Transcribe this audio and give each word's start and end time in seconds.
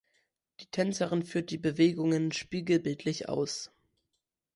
Die 0.59 0.65
Tänzerin 0.65 1.21
führt 1.21 1.51
die 1.51 1.59
Bewegungen 1.59 2.31
spiegelbildlich 2.31 3.29
aus. 3.29 3.69